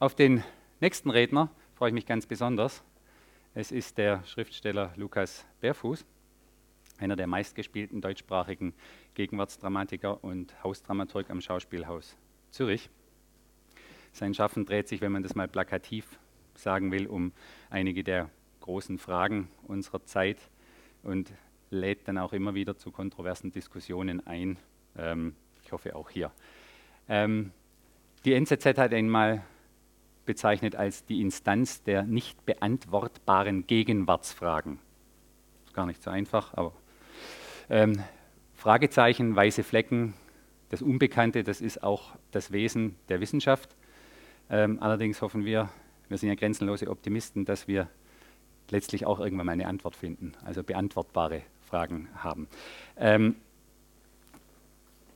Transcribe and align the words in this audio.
Auf 0.00 0.14
den 0.14 0.42
nächsten 0.80 1.10
Redner 1.10 1.50
freue 1.74 1.90
ich 1.90 1.94
mich 1.94 2.06
ganz 2.06 2.24
besonders. 2.24 2.82
Es 3.52 3.70
ist 3.70 3.98
der 3.98 4.24
Schriftsteller 4.24 4.94
Lukas 4.96 5.44
Bärfuß, 5.60 6.06
einer 6.96 7.16
der 7.16 7.26
meistgespielten 7.26 8.00
deutschsprachigen 8.00 8.72
Gegenwartsdramatiker 9.12 10.24
und 10.24 10.54
Hausdramaturg 10.64 11.28
am 11.28 11.42
Schauspielhaus 11.42 12.16
Zürich. 12.50 12.88
Sein 14.12 14.32
Schaffen 14.32 14.64
dreht 14.64 14.88
sich, 14.88 15.02
wenn 15.02 15.12
man 15.12 15.22
das 15.22 15.34
mal 15.34 15.48
plakativ 15.48 16.18
sagen 16.54 16.92
will, 16.92 17.06
um 17.06 17.32
einige 17.68 18.02
der 18.02 18.30
großen 18.62 18.96
Fragen 18.96 19.50
unserer 19.68 20.02
Zeit 20.06 20.38
und 21.02 21.32
lädt 21.70 22.08
dann 22.08 22.18
auch 22.18 22.32
immer 22.32 22.54
wieder 22.54 22.76
zu 22.76 22.90
kontroversen 22.90 23.52
Diskussionen 23.52 24.26
ein. 24.26 24.56
Ähm, 24.96 25.34
ich 25.62 25.72
hoffe 25.72 25.94
auch 25.94 26.10
hier. 26.10 26.30
Ähm, 27.08 27.52
die 28.24 28.34
NZZ 28.34 28.66
hat 28.76 28.92
einmal 28.92 29.42
bezeichnet 30.26 30.76
als 30.76 31.04
die 31.06 31.20
Instanz 31.20 31.82
der 31.82 32.02
nicht 32.02 32.44
beantwortbaren 32.44 33.66
Gegenwartsfragen. 33.66 34.78
Ist 35.66 35.74
gar 35.74 35.86
nicht 35.86 36.02
so 36.02 36.10
einfach, 36.10 36.54
aber 36.54 36.72
ähm, 37.68 38.02
Fragezeichen, 38.54 39.34
weiße 39.34 39.62
Flecken, 39.62 40.14
das 40.68 40.82
Unbekannte, 40.82 41.42
das 41.42 41.60
ist 41.60 41.82
auch 41.82 42.16
das 42.30 42.52
Wesen 42.52 42.96
der 43.08 43.20
Wissenschaft. 43.20 43.74
Ähm, 44.50 44.78
allerdings 44.80 45.22
hoffen 45.22 45.44
wir, 45.44 45.70
wir 46.08 46.18
sind 46.18 46.28
ja 46.28 46.34
grenzenlose 46.34 46.90
Optimisten, 46.90 47.44
dass 47.44 47.66
wir 47.68 47.88
letztlich 48.70 49.06
auch 49.06 49.20
irgendwann 49.20 49.46
mal 49.46 49.52
eine 49.52 49.66
Antwort 49.66 49.96
finden, 49.96 50.32
also 50.44 50.62
beantwortbare 50.62 51.42
Fragen 51.60 52.08
haben. 52.16 52.48
Ähm, 52.96 53.36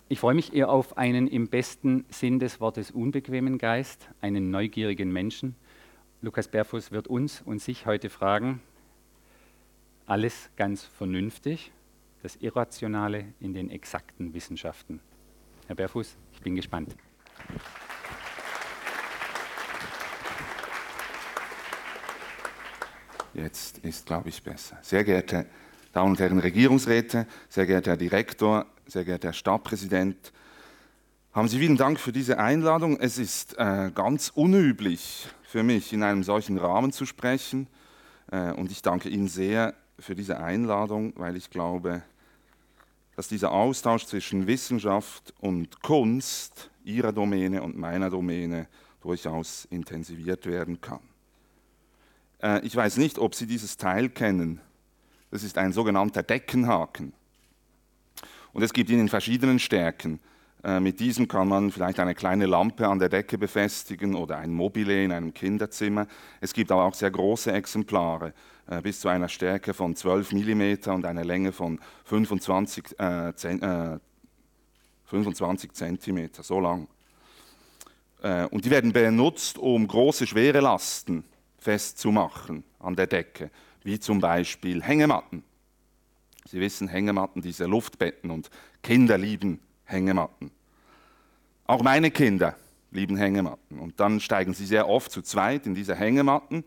ich 0.09 0.21
freue 0.21 0.35
mich 0.35 0.53
eher 0.53 0.69
auf 0.69 0.99
einen 0.99 1.27
im 1.27 1.49
besten 1.49 2.05
Sinn 2.11 2.39
des 2.39 2.61
Wortes 2.61 2.91
unbequemen 2.91 3.59
Geist, 3.59 4.09
einen 4.21 4.51
neugierigen 4.51 5.11
Menschen. 5.13 5.57
Lukas 6.21 6.49
Berfuß 6.49 6.93
wird 6.93 7.09
uns 7.09 7.43
und 7.43 7.61
sich 7.61 7.87
heute 7.87 8.11
fragen, 8.11 8.61
alles 10.07 10.51
ganz 10.57 10.85
vernünftig, 10.85 11.73
das 12.23 12.37
Irrationale 12.37 13.25
in 13.41 13.55
den 13.55 13.71
exakten 13.71 14.35
Wissenschaften. 14.35 15.01
Herr 15.67 15.77
Berfuß, 15.77 16.17
ich 16.33 16.41
bin 16.41 16.55
gespannt. 16.55 16.95
Jetzt 23.35 23.79
ist, 23.79 24.07
glaube 24.07 24.29
ich, 24.29 24.43
besser. 24.43 24.79
Sehr 24.83 25.03
geehrte 25.03 25.47
Damen 25.93 26.13
und 26.13 26.21
Herren 26.21 26.39
Regierungsräte, 26.39 27.27
sehr 27.49 27.67
geehrter 27.67 27.93
Herr 27.93 27.97
Direktor, 27.97 28.67
sehr 28.87 29.05
geehrter 29.05 29.29
Herr 29.29 29.33
Stadtpräsident, 29.33 30.33
haben 31.33 31.49
Sie 31.49 31.59
vielen 31.59 31.77
Dank 31.77 31.99
für 31.99 32.13
diese 32.13 32.39
Einladung. 32.39 32.97
Es 33.01 33.19
ist 33.19 33.59
äh, 33.59 33.91
ganz 33.93 34.31
unüblich 34.33 35.27
für 35.43 35.65
mich, 35.65 35.93
in 35.93 36.05
einem 36.05 36.23
solchen 36.23 36.59
Rahmen 36.59 36.93
zu 36.93 37.07
sprechen. 37.07 37.67
Äh, 38.31 38.53
und 38.53 38.71
ich 38.71 38.83
danke 38.83 39.09
Ihnen 39.09 39.27
sehr 39.27 39.75
für 39.99 40.15
diese 40.15 40.39
Einladung, 40.39 41.13
weil 41.17 41.37
ich 41.37 41.51
glaube, 41.51 42.03
dass 43.17 43.27
dieser 43.27 43.51
Austausch 43.51 44.07
zwischen 44.07 44.47
Wissenschaft 44.47 45.35
und 45.41 45.83
Kunst, 45.83 46.71
Ihrer 46.85 47.13
Domäne 47.13 47.65
und 47.65 47.77
meiner 47.77 48.11
Domäne, 48.11 48.69
durchaus 49.03 49.65
intensiviert 49.71 50.47
werden 50.47 50.81
kann. 50.81 51.01
Äh, 52.45 52.61
ich 52.65 52.77
weiß 52.77 52.99
nicht, 52.99 53.19
ob 53.19 53.35
Sie 53.35 53.47
dieses 53.47 53.77
Teil 53.77 54.11
kennen. 54.11 54.61
Das 55.31 55.43
ist 55.43 55.59
ein 55.59 55.73
sogenannter 55.73 56.23
Deckenhaken. 56.23 57.13
Und 58.53 58.63
es 58.63 58.73
gibt 58.73 58.91
ihn 58.91 59.01
in 59.01 59.09
verschiedenen 59.09 59.59
Stärken. 59.59 60.21
Äh, 60.63 60.79
mit 60.79 61.01
diesem 61.01 61.27
kann 61.27 61.49
man 61.49 61.73
vielleicht 61.73 61.99
eine 61.99 62.15
kleine 62.15 62.47
Lampe 62.47 62.87
an 62.87 62.99
der 62.99 63.09
Decke 63.09 63.39
befestigen 63.39 64.15
oder 64.15 64.37
ein 64.37 64.53
Mobile 64.53 65.03
in 65.03 65.11
einem 65.11 65.35
Kinderzimmer. 65.35 66.07
Es 66.41 66.53
gibt 66.53 66.71
aber 66.71 66.85
auch 66.85 66.95
sehr 66.95 67.11
große 67.11 67.51
Exemplare, 67.51 68.33
äh, 68.69 68.81
bis 68.81 69.01
zu 69.01 69.09
einer 69.09 69.29
Stärke 69.29 69.75
von 69.75 69.97
12 69.97 70.33
mm 70.33 70.91
und 70.91 71.07
einer 71.07 71.25
Länge 71.25 71.51
von 71.53 71.81
25, 72.05 72.99
äh, 73.01 73.33
25 75.07 75.73
cm, 75.73 76.31
so 76.41 76.61
lang. 76.61 76.87
Äh, 78.23 78.47
und 78.47 78.65
die 78.65 78.71
werden 78.71 78.93
benutzt, 78.93 79.59
um 79.59 79.87
große, 79.87 80.27
schwere 80.27 80.61
Lasten 80.61 81.25
festzumachen 81.65 82.63
an 82.79 82.95
der 82.95 83.07
Decke 83.07 83.51
wie 83.83 83.99
zum 83.99 84.21
Beispiel 84.21 84.83
Hängematten. 84.83 85.43
Sie 86.47 86.61
wissen, 86.61 86.89
Hängematten, 86.89 87.41
diese 87.41 87.65
Luftbetten 87.65 88.31
und 88.31 88.51
Kinder 88.83 89.17
lieben 89.17 89.61
Hängematten. 89.85 90.51
Auch 91.67 91.83
meine 91.83 92.11
Kinder 92.11 92.57
lieben 92.91 93.17
Hängematten. 93.17 93.79
Und 93.79 93.99
dann 93.99 94.21
steigen 94.21 94.53
sie 94.53 94.67
sehr 94.67 94.89
oft 94.89 95.11
zu 95.11 95.23
zweit 95.23 95.67
in 95.67 95.75
diese 95.75 95.95
Hängematten 95.95 96.65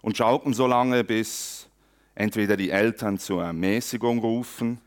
und 0.00 0.16
schaukeln 0.16 0.54
so 0.54 0.66
lange, 0.66 1.04
bis 1.04 1.68
entweder 2.16 2.56
die 2.56 2.70
Eltern 2.70 3.18
zur 3.18 3.52
Mäßigung 3.52 4.18
rufen 4.18 4.80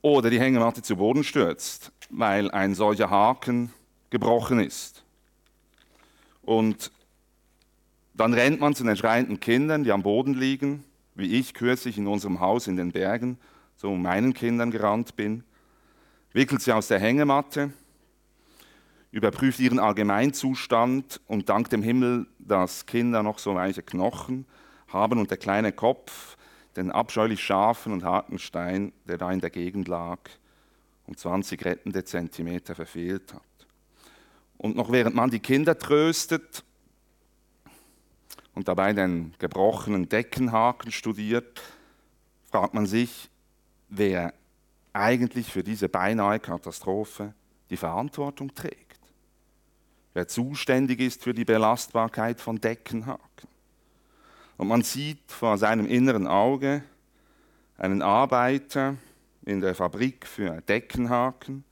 oder 0.00 0.30
die 0.30 0.40
Hängematte 0.40 0.80
zu 0.80 0.96
Boden 0.96 1.24
stürzt, 1.24 1.92
weil 2.08 2.50
ein 2.50 2.74
solcher 2.74 3.10
Haken 3.10 3.72
gebrochen 4.08 4.60
ist. 4.60 5.04
Und 6.42 6.90
dann 8.14 8.34
rennt 8.34 8.60
man 8.60 8.74
zu 8.74 8.84
den 8.84 8.96
schreienden 8.96 9.40
Kindern, 9.40 9.84
die 9.84 9.92
am 9.92 10.02
Boden 10.02 10.34
liegen, 10.34 10.84
wie 11.14 11.38
ich 11.38 11.54
kürzlich 11.54 11.98
in 11.98 12.06
unserem 12.06 12.40
Haus 12.40 12.66
in 12.66 12.76
den 12.76 12.92
Bergen 12.92 13.38
zu 13.76 13.90
meinen 13.90 14.34
Kindern 14.34 14.70
gerannt 14.70 15.16
bin, 15.16 15.44
wickelt 16.32 16.62
sie 16.62 16.72
aus 16.72 16.88
der 16.88 16.98
Hängematte, 16.98 17.72
überprüft 19.10 19.58
ihren 19.58 19.78
Allgemeinzustand 19.78 21.20
und 21.26 21.48
dank 21.48 21.70
dem 21.70 21.82
Himmel, 21.82 22.26
dass 22.38 22.86
Kinder 22.86 23.22
noch 23.22 23.38
so 23.38 23.54
weiche 23.54 23.82
Knochen 23.82 24.46
haben 24.88 25.18
und 25.18 25.30
der 25.30 25.38
kleine 25.38 25.72
Kopf 25.72 26.36
den 26.76 26.90
abscheulich 26.90 27.42
scharfen 27.42 27.92
und 27.92 28.04
harten 28.04 28.38
Stein, 28.38 28.92
der 29.06 29.18
da 29.18 29.32
in 29.32 29.40
der 29.40 29.50
Gegend 29.50 29.88
lag, 29.88 30.18
um 31.06 31.16
20 31.16 31.64
rettende 31.64 32.04
Zentimeter 32.04 32.74
verfehlt 32.74 33.34
hat. 33.34 33.42
Und 34.56 34.76
noch 34.76 34.92
während 34.92 35.16
man 35.16 35.30
die 35.30 35.40
Kinder 35.40 35.76
tröstet, 35.76 36.64
und 38.54 38.68
dabei 38.68 38.92
den 38.92 39.34
gebrochenen 39.38 40.08
Deckenhaken 40.08 40.92
studiert, 40.92 41.62
fragt 42.50 42.74
man 42.74 42.86
sich, 42.86 43.30
wer 43.88 44.34
eigentlich 44.92 45.52
für 45.52 45.62
diese 45.62 45.88
beinahe 45.88 46.40
Katastrophe 46.40 47.34
die 47.70 47.76
Verantwortung 47.76 48.54
trägt. 48.54 48.98
Wer 50.12 50.26
zuständig 50.26 51.00
ist 51.00 51.22
für 51.22 51.32
die 51.32 51.44
Belastbarkeit 51.44 52.40
von 52.40 52.60
Deckenhaken. 52.60 53.48
Und 54.56 54.68
man 54.68 54.82
sieht 54.82 55.30
vor 55.30 55.56
seinem 55.56 55.86
inneren 55.86 56.26
Auge 56.26 56.82
einen 57.78 58.02
Arbeiter 58.02 58.96
in 59.44 59.60
der 59.60 59.74
Fabrik 59.74 60.26
für 60.26 60.60
Deckenhaken, 60.62 61.64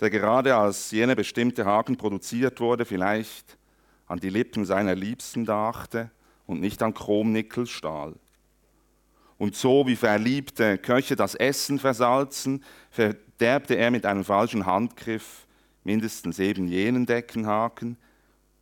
der 0.00 0.10
gerade 0.10 0.54
als 0.54 0.90
jener 0.90 1.14
bestimmte 1.14 1.64
Haken 1.64 1.96
produziert 1.96 2.60
wurde, 2.60 2.84
vielleicht 2.84 3.56
an 4.10 4.18
die 4.18 4.28
Lippen 4.28 4.64
seiner 4.64 4.96
Liebsten 4.96 5.44
dachte 5.44 6.10
und 6.44 6.60
nicht 6.60 6.82
an 6.82 6.94
Chromnickelstahl. 6.94 8.16
Und 9.38 9.54
so 9.54 9.86
wie 9.86 9.94
verliebte 9.94 10.78
Köche 10.78 11.14
das 11.14 11.36
Essen 11.36 11.78
versalzen, 11.78 12.64
verderbte 12.90 13.76
er 13.76 13.92
mit 13.92 14.04
einem 14.04 14.24
falschen 14.24 14.66
Handgriff 14.66 15.46
mindestens 15.84 16.40
eben 16.40 16.66
jenen 16.66 17.06
Deckenhaken, 17.06 17.96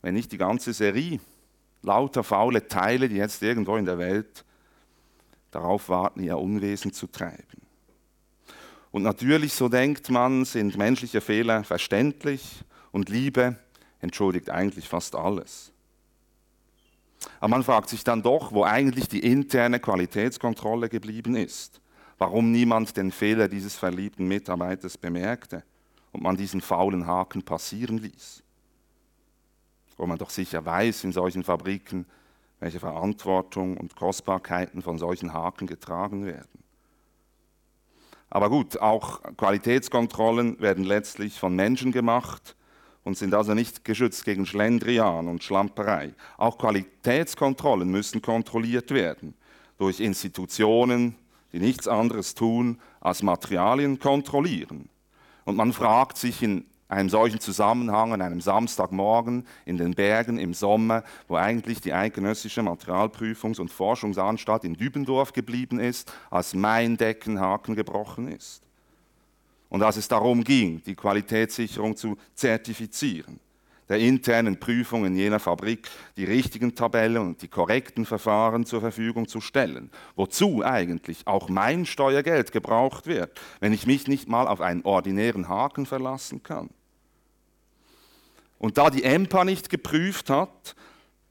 wenn 0.03 0.12
nicht 0.12 0.32
die 0.32 0.36
ganze 0.36 0.75
Serie. 0.75 1.19
Lauter 1.80 2.25
faule 2.25 2.69
Teile, 2.69 3.09
die 3.09 3.16
jetzt 3.16 3.42
irgendwo 3.42 3.76
in 3.76 3.86
der 3.86 3.97
Welt 3.97 4.44
darauf 5.51 5.89
warten, 5.89 6.22
ihr 6.22 6.36
Unwesen 6.36 6.92
zu 6.92 7.06
treiben. 7.06 7.62
Und 8.91 9.03
natürlich, 9.03 9.54
so 9.54 9.71
denkt 9.71 10.10
man, 10.10 10.44
sind 10.44 10.77
menschliche 10.77 11.22
Fehler 11.22 11.65
verständlich 11.65 12.62
und 12.92 13.09
Liebe 13.09 13.56
entschuldigt 14.00 14.50
eigentlich 14.50 14.89
fast 14.89 15.15
alles. 15.15 15.72
Aber 17.41 17.48
man 17.48 17.65
fragt 17.65 17.89
sich 17.89 18.04
dann 18.04 18.22
doch, 18.22 18.53
wo 18.53 18.65
eigentlich 18.65 19.09
die 19.09 19.21
interne 19.21 19.80
Qualitätskontrolle 19.80 20.89
geblieben 20.89 21.36
ist. 21.36 21.80
Warum 22.16 22.50
niemand 22.50 22.97
den 22.97 23.12
Fehler 23.12 23.48
dieses 23.48 23.77
verliebten 23.77 24.27
Mitarbeiters 24.27 24.98
bemerkte 24.98 25.62
und 26.12 26.22
man 26.22 26.36
diesen 26.36 26.60
faulen 26.60 27.06
Haken 27.06 27.42
passieren 27.42 27.98
ließ. 27.98 28.42
Wo 29.97 30.06
man 30.06 30.18
doch 30.18 30.30
sicher 30.30 30.65
weiß 30.65 31.04
in 31.04 31.12
solchen 31.12 31.44
Fabriken, 31.44 32.06
welche 32.60 32.80
Verantwortung 32.80 33.77
und 33.77 33.94
Kostbarkeiten 33.94 34.83
von 34.83 34.98
solchen 34.98 35.33
Haken 35.33 35.66
getragen 35.66 36.24
werden. 36.24 36.65
Aber 38.30 38.51
gut, 38.51 38.78
auch 38.78 39.22
Qualitätskontrollen 39.36 40.60
werden 40.60 40.84
letztlich 40.84 41.39
von 41.39 41.54
Menschen 41.54 41.92
gemacht 41.92 42.56
und 43.09 43.16
sind 43.16 43.33
also 43.33 43.55
nicht 43.55 43.87
geschützt 43.87 44.27
gegen 44.27 44.45
Schlendrian 44.45 45.28
und 45.28 45.43
Schlamperei. 45.43 46.13
Auch 46.37 46.59
Qualitätskontrollen 46.59 47.91
müssen 47.91 48.21
kontrolliert 48.21 48.91
werden. 48.91 49.34
durch 49.78 50.01
Institutionen, 50.01 51.15
die 51.53 51.60
nichts 51.60 51.87
anderes 51.87 52.34
tun, 52.34 52.81
als 53.01 53.22
Materialien 53.22 53.99
kontrollieren. 54.01 54.91
Und 55.45 55.57
man 55.57 55.72
fragt 55.72 56.19
sich 56.19 56.43
in 56.43 56.65
einem 56.89 57.09
solchen 57.09 57.39
Zusammenhang 57.39 58.13
an 58.13 58.21
einem 58.21 58.41
Samstagmorgen 58.41 59.47
in 59.65 59.78
den 59.78 59.95
Bergen 59.95 60.37
im 60.37 60.53
Sommer, 60.53 61.04
wo 61.28 61.37
eigentlich 61.37 61.81
die 61.81 61.95
eidgenössische 61.95 62.61
Materialprüfungs- 62.61 63.61
und 63.61 63.71
Forschungsanstalt 63.71 64.65
in 64.65 64.75
Dübendorf 64.75 65.33
geblieben 65.33 65.78
ist, 65.78 66.13
als 66.28 66.54
mein 66.54 66.97
Deckenhaken 66.97 67.77
gebrochen 67.77 68.28
ist. 68.28 68.67
Und 69.68 69.82
als 69.82 69.97
es 69.97 70.09
darum 70.09 70.44
ging, 70.44 70.82
die 70.84 70.94
Qualitätssicherung 70.94 71.97
zu 71.97 72.16
zertifizieren 72.34 73.41
der 73.88 73.98
internen 73.98 74.60
Prüfung 74.60 75.04
in 75.06 75.16
jener 75.16 75.41
Fabrik 75.41 75.88
die 76.16 76.24
richtigen 76.24 76.74
Tabellen 76.74 77.18
und 77.18 77.42
die 77.42 77.48
korrekten 77.48 78.04
Verfahren 78.04 78.66
zur 78.66 78.80
Verfügung 78.80 79.28
zu 79.28 79.41
stellen. 79.41 79.91
Wozu 80.15 80.62
eigentlich 80.62 81.26
auch 81.26 81.48
mein 81.48 81.86
Steuergeld 81.86 82.53
gebraucht 82.53 83.06
wird, 83.06 83.41
wenn 83.60 83.72
ich 83.72 83.86
mich 83.86 84.06
nicht 84.06 84.28
mal 84.28 84.47
auf 84.47 84.60
einen 84.60 84.84
ordinären 84.84 85.48
Haken 85.48 85.86
verlassen 85.86 86.42
kann. 86.42 86.70
Und 88.59 88.76
da 88.76 88.91
die 88.91 89.04
EMPA 89.04 89.44
nicht 89.44 89.70
geprüft 89.70 90.30
hat, 90.30 90.74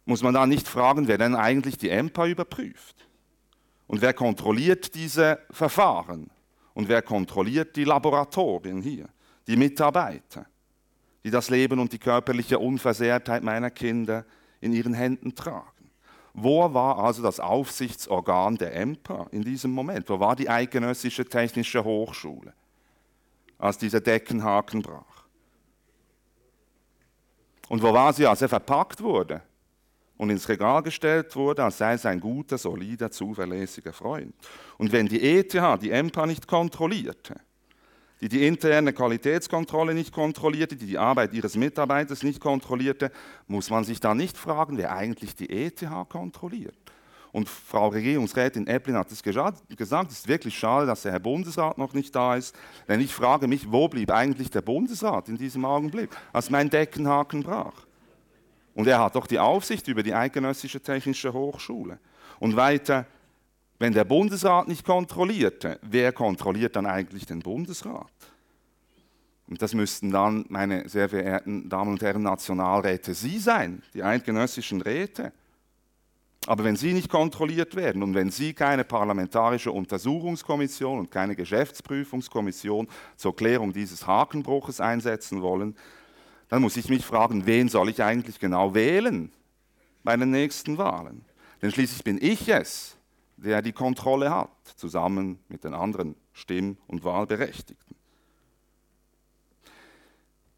muss 0.06 0.24
man 0.24 0.34
da 0.34 0.48
nicht 0.48 0.68
fragen, 0.68 1.08
wer 1.08 1.18
denn 1.18 1.36
eigentlich 1.36 1.78
die 1.78 1.90
EMPA 1.90 2.26
überprüft. 2.28 2.96
Und 3.86 4.02
wer 4.02 4.14
kontrolliert 4.14 4.96
diese 4.96 5.40
Verfahren? 5.52 6.30
Und 6.78 6.88
wer 6.88 7.02
kontrolliert 7.02 7.76
die 7.76 7.86
Laboratorien 7.86 8.84
hier, 8.84 9.10
die 9.48 9.56
Mitarbeiter? 9.56 10.46
die 11.24 11.32
das 11.32 11.50
Leben 11.50 11.80
und 11.80 11.92
die 11.92 11.98
körperliche 11.98 12.58
Unversehrtheit 12.58 13.44
meiner 13.44 13.70
Kinder 13.70 14.24
in 14.62 14.72
ihren 14.72 14.94
Händen 14.94 15.36
tragen. 15.36 15.90
Wo 16.34 16.74
war 16.74 17.00
also 17.00 17.22
das 17.22 17.42
Aufsichtsorgan 17.42 18.56
der 18.56 18.74
EMPA 18.74 19.28
in 19.32 19.42
diesem 19.42 19.72
Moment? 19.72 20.08
Wo 20.08 20.22
war 20.22 20.38
die 20.38 20.50
Eidgenössische 20.50 21.26
Technische 21.26 21.84
Hochschule, 21.84 22.54
als 23.58 23.78
dieser 23.78 24.00
Deckenhaken 24.00 24.82
brach? 24.82 25.26
Und 27.68 27.82
wo 27.82 27.92
war 27.92 28.14
sie, 28.14 28.26
als 28.26 28.42
er 28.42 28.48
verpackt 28.48 29.02
wurde 29.02 29.42
und 30.18 30.30
ins 30.30 30.50
Regal 30.50 30.84
gestellt 30.84 31.36
wurde, 31.36 31.64
als 31.64 31.78
sei 31.78 31.94
es 31.94 32.06
ein 32.06 32.20
guter, 32.20 32.58
solider, 32.58 33.12
zuverlässiger 33.12 33.94
Freund? 33.94 34.34
Und 34.78 34.92
wenn 34.92 35.08
die 35.08 35.22
ETH 35.22 35.54
die 35.82 35.92
EMPA 35.92 36.26
nicht 36.26 36.48
kontrollierte, 36.48 37.36
die 38.22 38.30
die 38.30 38.46
interne 38.48 38.94
Qualitätskontrolle 38.94 39.94
nicht 39.94 40.12
kontrollierte, 40.12 40.76
die 40.76 40.88
die 40.88 40.98
Arbeit 40.98 41.34
ihres 41.34 41.56
Mitarbeiters 41.56 42.24
nicht 42.24 42.40
kontrollierte, 42.40 43.12
muss 43.48 43.70
man 43.70 43.84
sich 43.84 44.00
da 44.00 44.16
nicht 44.16 44.38
fragen, 44.38 44.78
wer 44.78 44.96
eigentlich 44.96 45.36
die 45.36 45.50
ETH 45.50 45.86
kontrolliert. 46.10 46.76
Und 47.32 47.50
Frau 47.50 47.90
Regierungsrätin 47.90 48.66
Epplin 48.66 48.96
hat 48.96 49.12
es 49.12 49.22
gesagt, 49.22 49.62
es 49.70 49.92
ist 49.92 50.28
wirklich 50.28 50.58
schade, 50.58 50.88
dass 50.88 51.04
der 51.04 51.12
Herr 51.12 51.20
Bundesrat 51.20 51.78
noch 51.78 51.94
nicht 51.94 52.16
da 52.16 52.36
ist. 52.36 52.56
Denn 52.88 53.00
ich 53.00 53.14
frage 53.14 53.48
mich, 53.48 53.72
wo 53.72 53.88
blieb 53.88 54.12
eigentlich 54.12 54.50
der 54.50 54.62
Bundesrat 54.62 55.30
in 55.30 55.38
diesem 55.38 55.64
Augenblick, 55.66 56.10
als 56.34 56.50
mein 56.50 56.70
Deckenhaken 56.70 57.44
brach? 57.44 57.87
Und 58.78 58.86
er 58.86 59.00
hat 59.00 59.16
doch 59.16 59.26
die 59.26 59.40
Aufsicht 59.40 59.88
über 59.88 60.04
die 60.04 60.14
Eidgenössische 60.14 60.80
Technische 60.80 61.34
Hochschule. 61.34 61.98
Und 62.38 62.56
weiter, 62.56 63.08
wenn 63.80 63.92
der 63.92 64.04
Bundesrat 64.04 64.68
nicht 64.68 64.86
kontrollierte, 64.86 65.80
wer 65.82 66.14
kontrolliert 66.14 66.76
dann 66.76 66.86
eigentlich 66.86 67.26
den 67.26 67.40
Bundesrat? 67.40 68.12
Und 69.48 69.64
das 69.64 69.74
müssten 69.74 70.12
dann, 70.12 70.46
meine 70.50 70.88
sehr 70.88 71.10
verehrten 71.10 71.68
Damen 71.68 71.94
und 71.94 72.04
Herren 72.04 72.22
Nationalräte, 72.22 73.16
Sie 73.16 73.40
sein, 73.40 73.82
die 73.96 74.04
eidgenössischen 74.04 74.80
Räte. 74.84 75.34
Aber 76.46 76.64
wenn 76.64 76.76
Sie 76.76 76.94
nicht 76.94 77.10
kontrolliert 77.10 77.76
werden 77.76 78.04
und 78.04 78.14
wenn 78.14 78.30
Sie 78.30 78.54
keine 78.54 78.84
parlamentarische 78.84 79.72
Untersuchungskommission 79.72 81.00
und 81.00 81.10
keine 81.10 81.36
Geschäftsprüfungskommission 81.36 82.88
zur 83.16 83.36
Klärung 83.36 83.74
dieses 83.74 84.06
Hakenbruches 84.06 84.80
einsetzen 84.80 85.42
wollen, 85.42 85.76
dann 86.50 86.62
muss 86.62 86.78
ich 86.78 86.90
mich 86.90 87.06
fragen, 87.06 87.46
wen 87.46 87.70
soll 87.70 87.90
ich 87.90 88.02
eigentlich 88.02 88.40
genau 88.40 88.74
wählen 88.74 89.32
bei 90.04 90.16
den 90.16 90.32
nächsten 90.32 90.78
Wahlen? 90.78 91.26
Denn 91.62 91.72
schließlich 91.72 92.04
bin 92.04 92.18
ich 92.22 92.48
es, 92.50 92.96
der 93.38 93.62
die 93.62 93.74
Kontrolle 93.74 94.32
hat, 94.32 94.50
zusammen 94.76 95.40
mit 95.50 95.64
den 95.64 95.74
anderen 95.74 96.16
Stimm- 96.34 96.78
und 96.88 97.04
Wahlberechtigten. 97.04 97.96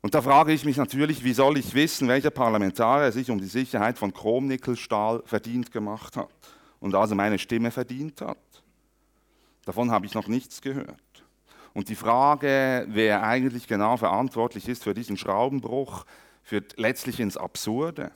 Und 0.02 0.16
da 0.16 0.22
frage 0.22 0.54
ich 0.54 0.64
mich 0.64 0.78
natürlich, 0.78 1.24
wie 1.24 1.34
soll 1.34 1.58
ich 1.58 1.74
wissen, 1.74 2.08
welcher 2.08 2.30
Parlamentarier 2.30 3.12
sich 3.12 3.30
um 3.30 3.38
die 3.38 3.48
Sicherheit 3.48 3.98
von 3.98 4.14
Chromnickelstahl 4.14 5.22
verdient 5.26 5.72
gemacht 5.72 6.16
hat 6.16 6.30
und 6.80 6.96
also 6.96 7.16
meine 7.16 7.38
Stimme 7.38 7.70
verdient 7.70 8.22
hat. 8.22 8.38
Davon 9.66 9.92
habe 9.92 10.06
ich 10.06 10.14
noch 10.14 10.28
nichts 10.28 10.62
gehört. 10.62 10.96
Und 11.74 11.90
die 11.90 11.96
Frage, 11.96 12.86
wer 12.90 13.24
eigentlich 13.24 13.68
genau 13.68 13.98
verantwortlich 13.98 14.68
ist 14.68 14.84
für 14.84 14.94
diesen 14.94 15.18
Schraubenbruch, 15.18 16.06
führt 16.44 16.78
letztlich 16.78 17.20
ins 17.20 17.38
Absurde. 17.38 18.12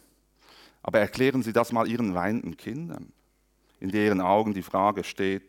Aber 0.81 0.99
erklären 0.99 1.43
Sie 1.43 1.53
das 1.53 1.71
mal 1.71 1.87
Ihren 1.87 2.13
weinenden 2.13 2.57
Kindern 2.57 3.13
in 3.83 3.91
deren 3.91 4.21
Augen 4.21 4.53
die 4.53 4.63
Frage 4.63 5.03
steht, 5.03 5.43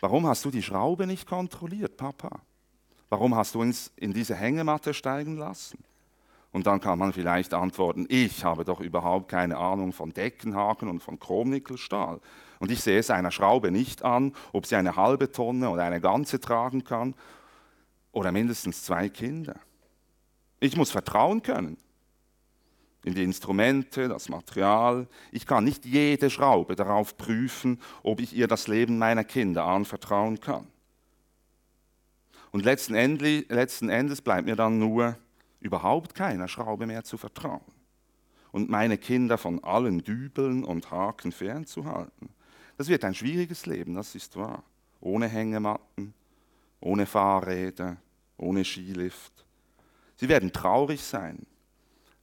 warum 0.00 0.26
hast 0.26 0.44
du 0.44 0.50
die 0.50 0.62
Schraube 0.62 1.06
nicht 1.06 1.26
kontrolliert, 1.26 1.96
Papa? 1.96 2.42
Warum 3.08 3.34
hast 3.34 3.54
du 3.54 3.62
uns 3.62 3.90
in 3.96 4.12
diese 4.12 4.34
Hängematte 4.34 4.92
steigen 4.92 5.38
lassen? 5.38 5.82
Und 6.52 6.66
dann 6.66 6.80
kann 6.80 6.98
man 6.98 7.14
vielleicht 7.14 7.54
antworten, 7.54 8.06
ich 8.08 8.44
habe 8.44 8.64
doch 8.64 8.80
überhaupt 8.80 9.28
keine 9.28 9.56
Ahnung 9.56 9.92
von 9.92 10.12
Deckenhaken 10.12 10.88
und 10.88 11.00
von 11.00 11.18
Chromnickelstahl. 11.18 12.20
Und 12.60 12.70
ich 12.70 12.82
sehe 12.82 12.98
es 12.98 13.10
einer 13.10 13.30
Schraube 13.30 13.70
nicht 13.70 14.04
an, 14.04 14.34
ob 14.52 14.66
sie 14.66 14.76
eine 14.76 14.94
halbe 14.96 15.32
Tonne 15.32 15.70
oder 15.70 15.84
eine 15.84 16.00
ganze 16.00 16.40
tragen 16.40 16.84
kann 16.84 17.14
oder 18.12 18.30
mindestens 18.32 18.84
zwei 18.84 19.08
Kinder. 19.08 19.56
Ich 20.60 20.76
muss 20.76 20.90
vertrauen 20.90 21.42
können 21.42 21.78
in 23.04 23.14
die 23.14 23.24
Instrumente, 23.24 24.08
das 24.08 24.28
Material. 24.28 25.08
Ich 25.32 25.46
kann 25.46 25.64
nicht 25.64 25.84
jede 25.84 26.30
Schraube 26.30 26.76
darauf 26.76 27.16
prüfen, 27.16 27.80
ob 28.02 28.20
ich 28.20 28.34
ihr 28.34 28.46
das 28.46 28.68
Leben 28.68 28.98
meiner 28.98 29.24
Kinder 29.24 29.64
anvertrauen 29.64 30.38
kann. 30.38 30.68
Und 32.52 32.64
letzten 32.64 32.94
Endes, 32.94 33.46
letzten 33.48 33.88
Endes 33.88 34.20
bleibt 34.20 34.46
mir 34.46 34.56
dann 34.56 34.78
nur, 34.78 35.16
überhaupt 35.62 36.14
keiner 36.14 36.48
Schraube 36.48 36.86
mehr 36.86 37.04
zu 37.04 37.16
vertrauen 37.16 37.62
und 38.52 38.68
meine 38.68 38.98
Kinder 38.98 39.38
von 39.38 39.62
allen 39.64 40.04
Dübeln 40.04 40.64
und 40.64 40.90
Haken 40.90 41.32
fernzuhalten. 41.32 42.28
Das 42.76 42.88
wird 42.88 43.04
ein 43.04 43.14
schwieriges 43.14 43.66
Leben, 43.66 43.94
das 43.94 44.14
ist 44.14 44.36
wahr. 44.36 44.62
Ohne 45.00 45.28
Hängematten, 45.28 46.14
ohne 46.80 47.06
Fahrräder, 47.06 47.96
ohne 48.36 48.64
Skilift. 48.64 49.44
Sie 50.16 50.28
werden 50.28 50.52
traurig 50.52 51.02
sein, 51.02 51.46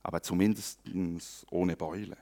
aber 0.03 0.21
zumindest 0.21 0.79
ohne 1.49 1.75
Beule. 1.75 2.17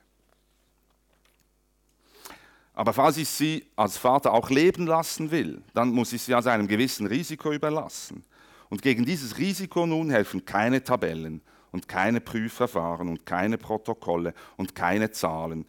Aber 2.74 2.92
falls 2.92 3.16
ich 3.16 3.28
sie 3.28 3.66
als 3.74 3.96
Vater 3.96 4.32
auch 4.32 4.50
leben 4.50 4.86
lassen 4.86 5.32
will, 5.32 5.62
dann 5.74 5.90
muss 5.90 6.12
ich 6.12 6.22
sie 6.22 6.34
also 6.34 6.48
einem 6.48 6.68
gewissen 6.68 7.08
Risiko 7.08 7.52
überlassen. 7.52 8.24
Und 8.70 8.82
gegen 8.82 9.04
dieses 9.04 9.38
Risiko 9.38 9.86
nun 9.86 10.10
helfen 10.10 10.44
keine 10.44 10.82
Tabellen 10.82 11.42
und 11.70 11.88
keine 11.88 12.20
Prüfverfahren 12.20 13.08
und 13.08 13.26
keine 13.26 13.58
Protokolle 13.58 14.34
und 14.56 14.74
keine 14.74 15.10
Zahlen, 15.10 15.66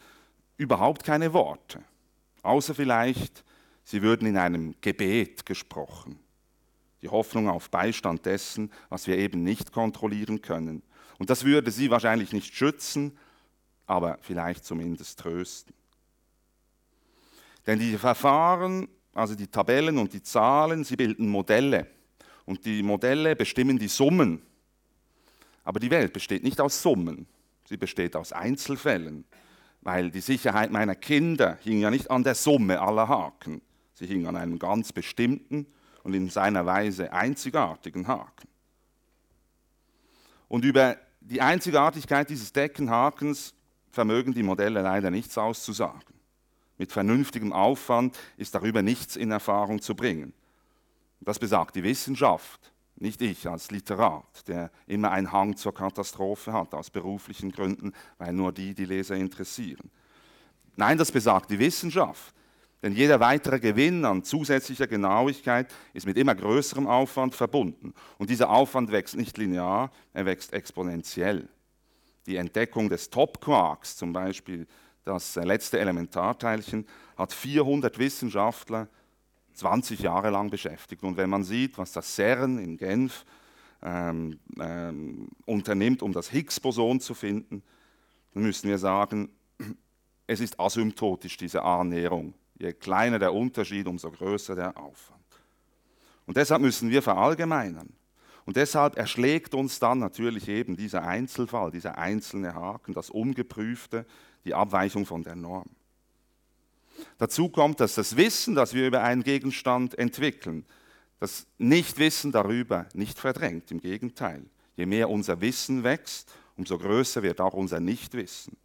überhaupt 0.57 1.03
keine 1.03 1.33
Worte, 1.33 1.81
außer 2.43 2.75
vielleicht, 2.75 3.43
sie 3.83 4.01
würden 4.01 4.27
in 4.27 4.37
einem 4.37 4.75
Gebet 4.81 5.45
gesprochen. 5.45 6.19
Die 7.01 7.09
Hoffnung 7.09 7.47
auf 7.47 7.69
Beistand 7.69 8.25
dessen, 8.25 8.71
was 8.89 9.07
wir 9.07 9.17
eben 9.17 9.43
nicht 9.43 9.71
kontrollieren 9.71 10.41
können. 10.41 10.83
Und 11.17 11.29
das 11.29 11.45
würde 11.45 11.71
sie 11.71 11.89
wahrscheinlich 11.89 12.33
nicht 12.33 12.53
schützen, 12.53 13.17
aber 13.85 14.17
vielleicht 14.21 14.65
zumindest 14.65 15.19
trösten. 15.19 15.73
Denn 17.65 17.79
die 17.79 17.97
Verfahren, 17.97 18.87
also 19.13 19.35
die 19.35 19.47
Tabellen 19.47 19.97
und 19.97 20.13
die 20.13 20.23
Zahlen, 20.23 20.83
sie 20.83 20.95
bilden 20.95 21.29
Modelle. 21.29 21.87
Und 22.49 22.65
die 22.65 22.81
Modelle 22.81 23.35
bestimmen 23.35 23.77
die 23.77 23.87
Summen. 23.87 24.41
Aber 25.63 25.79
die 25.79 25.91
Welt 25.91 26.13
besteht 26.13 26.41
nicht 26.41 26.59
aus 26.59 26.81
Summen, 26.81 27.27
sie 27.65 27.77
besteht 27.77 28.15
aus 28.15 28.33
Einzelfällen. 28.33 29.23
Weil 29.81 30.09
die 30.09 30.19
Sicherheit 30.19 30.71
meiner 30.71 30.95
Kinder 30.95 31.59
hing 31.61 31.79
ja 31.79 31.91
nicht 31.91 32.09
an 32.09 32.23
der 32.23 32.33
Summe 32.33 32.81
aller 32.81 33.07
Haken, 33.07 33.61
sie 33.93 34.07
hing 34.07 34.25
an 34.25 34.35
einem 34.35 34.57
ganz 34.57 34.91
bestimmten 34.91 35.67
und 36.01 36.15
in 36.15 36.27
seiner 36.31 36.65
Weise 36.65 37.13
einzigartigen 37.13 38.07
Haken. 38.07 38.47
Und 40.47 40.65
über 40.65 40.97
die 41.21 41.41
Einzigartigkeit 41.41 42.31
dieses 42.31 42.51
Deckenhakens 42.51 43.53
vermögen 43.91 44.33
die 44.33 44.41
Modelle 44.41 44.81
leider 44.81 45.11
nichts 45.11 45.37
auszusagen. 45.37 46.15
Mit 46.79 46.91
vernünftigem 46.91 47.53
Aufwand 47.53 48.17
ist 48.37 48.55
darüber 48.55 48.81
nichts 48.81 49.15
in 49.17 49.29
Erfahrung 49.29 49.83
zu 49.83 49.93
bringen. 49.93 50.33
Das 51.21 51.39
besagt 51.39 51.75
die 51.75 51.83
Wissenschaft, 51.83 52.71
nicht 52.95 53.21
ich 53.21 53.47
als 53.47 53.71
Literat, 53.71 54.47
der 54.47 54.71
immer 54.87 55.11
einen 55.11 55.31
Hang 55.31 55.55
zur 55.55 55.73
Katastrophe 55.73 56.53
hat, 56.53 56.73
aus 56.73 56.89
beruflichen 56.89 57.51
Gründen, 57.51 57.93
weil 58.17 58.33
nur 58.33 58.51
die 58.51 58.73
die 58.73 58.85
Leser 58.85 59.15
interessieren. 59.15 59.89
Nein, 60.75 60.97
das 60.97 61.11
besagt 61.11 61.51
die 61.51 61.59
Wissenschaft. 61.59 62.33
Denn 62.81 62.93
jeder 62.93 63.19
weitere 63.19 63.59
Gewinn 63.59 64.05
an 64.05 64.23
zusätzlicher 64.23 64.87
Genauigkeit 64.87 65.73
ist 65.93 66.05
mit 66.05 66.17
immer 66.17 66.33
größerem 66.33 66.87
Aufwand 66.87 67.35
verbunden. 67.35 67.93
Und 68.17 68.29
dieser 68.29 68.49
Aufwand 68.49 68.91
wächst 68.91 69.17
nicht 69.17 69.37
linear, 69.37 69.91
er 70.13 70.25
wächst 70.25 70.53
exponentiell. 70.53 71.49
Die 72.25 72.37
Entdeckung 72.37 72.87
des 72.87 73.09
Top-Quarks, 73.09 73.97
zum 73.97 74.13
Beispiel 74.13 74.65
das 75.03 75.35
letzte 75.35 75.79
Elementarteilchen, 75.79 76.85
hat 77.17 77.33
400 77.33 77.97
Wissenschaftler 77.99 78.87
20 79.59 79.99
Jahre 79.99 80.29
lang 80.29 80.49
beschäftigt. 80.49 81.03
Und 81.03 81.17
wenn 81.17 81.29
man 81.29 81.43
sieht, 81.43 81.77
was 81.77 81.91
das 81.91 82.15
CERN 82.15 82.57
in 82.57 82.77
Genf 82.77 83.25
ähm, 83.83 84.39
ähm, 84.59 85.29
unternimmt, 85.45 86.01
um 86.01 86.11
das 86.11 86.31
Higgs-Boson 86.31 86.99
zu 86.99 87.13
finden, 87.13 87.61
dann 88.33 88.43
müssen 88.43 88.69
wir 88.69 88.77
sagen, 88.77 89.29
es 90.27 90.39
ist 90.39 90.59
asymptotisch, 90.59 91.37
diese 91.37 91.63
Annäherung. 91.63 92.33
Je 92.57 92.73
kleiner 92.73 93.19
der 93.19 93.33
Unterschied, 93.33 93.87
umso 93.87 94.11
größer 94.11 94.55
der 94.55 94.77
Aufwand. 94.77 95.19
Und 96.25 96.37
deshalb 96.37 96.61
müssen 96.61 96.89
wir 96.89 97.01
verallgemeinern. 97.01 97.89
Und 98.45 98.55
deshalb 98.55 98.97
erschlägt 98.97 99.53
uns 99.53 99.79
dann 99.79 99.99
natürlich 99.99 100.47
eben 100.47 100.75
dieser 100.75 101.03
Einzelfall, 101.03 101.71
dieser 101.71 101.97
einzelne 101.97 102.55
Haken, 102.55 102.93
das 102.93 103.09
Ungeprüfte, 103.09 104.05
die 104.43 104.53
Abweichung 104.53 105.05
von 105.05 105.23
der 105.23 105.35
Norm. 105.35 105.69
Dazu 107.17 107.49
kommt, 107.49 107.79
dass 107.79 107.95
das 107.95 108.15
Wissen, 108.15 108.55
das 108.55 108.73
wir 108.73 108.87
über 108.87 109.03
einen 109.03 109.23
Gegenstand 109.23 109.97
entwickeln, 109.97 110.65
das 111.19 111.47
Nichtwissen 111.57 112.31
darüber 112.31 112.87
nicht 112.93 113.19
verdrängt. 113.19 113.71
Im 113.71 113.81
Gegenteil, 113.81 114.45
je 114.75 114.85
mehr 114.85 115.09
unser 115.09 115.41
Wissen 115.41 115.83
wächst, 115.83 116.31
umso 116.55 116.77
größer 116.77 117.23
wird 117.23 117.41
auch 117.41 117.53
unser 117.53 117.79
Nichtwissen. 117.79 118.57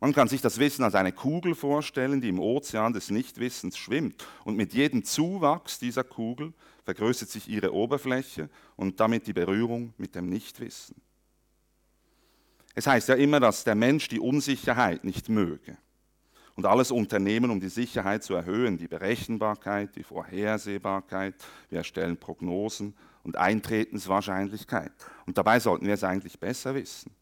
Man 0.00 0.12
kann 0.12 0.26
sich 0.26 0.40
das 0.40 0.58
Wissen 0.58 0.82
als 0.82 0.96
eine 0.96 1.12
Kugel 1.12 1.54
vorstellen, 1.54 2.20
die 2.20 2.28
im 2.28 2.40
Ozean 2.40 2.92
des 2.92 3.10
Nichtwissens 3.10 3.78
schwimmt. 3.78 4.26
Und 4.44 4.56
mit 4.56 4.74
jedem 4.74 5.04
Zuwachs 5.04 5.78
dieser 5.78 6.02
Kugel 6.02 6.52
vergrößert 6.84 7.28
sich 7.28 7.48
ihre 7.48 7.72
Oberfläche 7.72 8.50
und 8.74 8.98
damit 8.98 9.28
die 9.28 9.32
Berührung 9.32 9.94
mit 9.98 10.16
dem 10.16 10.28
Nichtwissen. 10.28 10.96
Es 12.74 12.88
heißt 12.88 13.10
ja 13.10 13.14
immer, 13.14 13.38
dass 13.38 13.62
der 13.62 13.76
Mensch 13.76 14.08
die 14.08 14.18
Unsicherheit 14.18 15.04
nicht 15.04 15.28
möge 15.28 15.76
und 16.54 16.66
alles 16.66 16.90
unternehmen, 16.90 17.50
um 17.50 17.60
die 17.60 17.68
Sicherheit 17.68 18.22
zu 18.22 18.34
erhöhen, 18.34 18.78
die 18.78 18.88
Berechenbarkeit, 18.88 19.96
die 19.96 20.02
Vorhersehbarkeit. 20.02 21.34
Wir 21.70 21.78
erstellen 21.78 22.16
Prognosen 22.16 22.94
und 23.22 23.36
Eintretenswahrscheinlichkeit. 23.36 24.92
Und 25.26 25.38
dabei 25.38 25.60
sollten 25.60 25.86
wir 25.86 25.94
es 25.94 26.04
eigentlich 26.04 26.38
besser 26.38 26.74
wissen. 26.74 27.12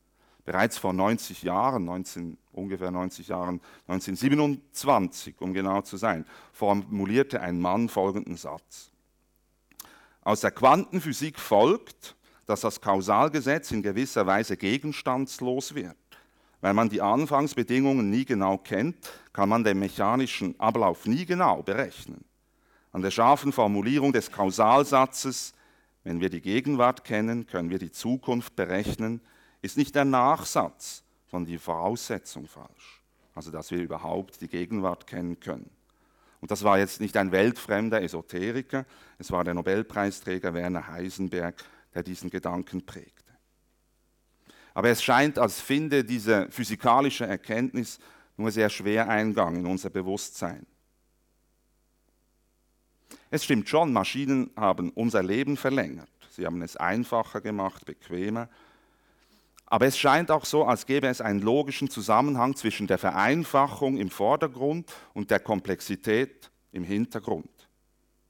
Bereits 0.45 0.79
vor 0.79 0.93
90 0.93 1.43
Jahren, 1.43 1.85
19, 1.85 2.39
ungefähr 2.53 2.91
90 2.91 3.29
Jahren, 3.29 3.61
1927, 3.87 5.41
um 5.41 5.53
genau 5.53 5.83
zu 5.83 5.97
sein, 5.97 6.25
formulierte 6.53 7.41
ein 7.41 7.61
Mann 7.61 7.89
folgenden 7.89 8.37
Satz. 8.37 8.91
Aus 10.23 10.41
der 10.41 10.51
Quantenphysik 10.51 11.39
folgt, 11.39 12.17
dass 12.47 12.63
das 12.63 12.81
Kausalgesetz 12.81 13.71
in 13.71 13.83
gewisser 13.83 14.27
Weise 14.27 14.57
gegenstandslos 14.57 15.75
wird. 15.75 15.97
Weil 16.61 16.75
man 16.75 16.88
die 16.88 17.00
Anfangsbedingungen 17.00 18.11
nie 18.11 18.25
genau 18.25 18.59
kennt, 18.59 19.11
kann 19.33 19.49
man 19.49 19.64
den 19.64 19.79
mechanischen 19.79 20.59
Ablauf 20.61 21.07
nie 21.07 21.25
genau 21.25 21.62
berechnen. 21.62 22.25
An 22.93 23.02
der 23.02 23.11
scharfen 23.11 23.52
Formulierung 23.52 24.12
des 24.12 24.31
Kausalsatzes, 24.31 25.55
wenn 26.05 26.21
wir 26.21 26.29
die 26.29 26.40
Gegenwart 26.40 27.05
kennen, 27.05 27.47
können 27.47 27.71
wir 27.71 27.79
die 27.79 27.93
Zukunft 27.93 28.57
berechnen, 28.57 29.21
ist 29.62 29.76
nicht 29.76 29.95
der 29.95 30.05
Nachsatz, 30.05 31.02
sondern 31.31 31.52
die 31.52 31.59
Voraussetzung 31.59 32.47
falsch. 32.47 33.02
Also 33.35 33.50
dass 33.50 33.71
wir 33.71 33.79
überhaupt 33.79 34.40
die 34.40 34.49
Gegenwart 34.49 35.07
kennen 35.07 35.38
können. 35.38 35.71
Und 36.40 36.50
das 36.50 36.64
war 36.64 36.79
jetzt 36.79 37.00
nicht 37.00 37.17
ein 37.17 37.33
weltfremder 37.33 38.02
Esoteriker, 38.02 38.87
es 39.19 39.31
war 39.31 39.45
der 39.45 39.55
Nobelpreisträger 39.55 40.55
Werner 40.55 40.88
Heisenberg, 40.88 41.62
der 41.95 42.02
diesen 42.02 42.31
Gedanken 42.31 42.85
prägt. 42.85 43.20
Aber 44.75 44.89
es 44.89 45.03
scheint, 45.03 45.39
als 45.39 45.61
finde 45.61 46.05
diese 46.05 46.50
physikalische 46.50 47.27
Erkenntnis 47.27 47.99
nur 48.37 48.50
sehr 48.50 48.71
schwer 48.71 49.09
Eingang 49.09 49.57
in 49.57 49.67
unser 49.67 49.91
Bewusstsein. 49.91 50.67
Es 53.31 53.45
stimmt 53.45 53.69
schon, 53.69 53.93
Maschinen 53.93 54.50
haben 54.57 54.91
unser 54.91 55.23
Leben 55.23 55.57
verlängert. 55.57 56.09
Sie 56.31 56.47
haben 56.47 56.62
es 56.62 56.77
einfacher 56.77 57.41
gemacht, 57.41 57.85
bequemer. 57.85 58.49
Aber 59.67 59.87
es 59.87 59.97
scheint 59.97 60.33
auch 60.33 60.45
so, 60.45 60.65
als 60.65 60.85
gäbe 60.85 61.07
es 61.07 61.21
einen 61.21 61.41
logischen 61.41 61.89
Zusammenhang 61.89 62.57
zwischen 62.57 62.89
der 62.89 62.99
Vereinfachung 62.99 63.99
im 63.99 64.11
Vordergrund 64.11 64.93
und 65.15 65.31
der 65.31 65.39
Komplexität 65.39 66.50
im 66.73 66.83
Hintergrund. 66.83 67.60